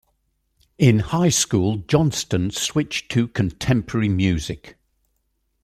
[0.79, 4.77] In high school, Johnston switched to contemporary music.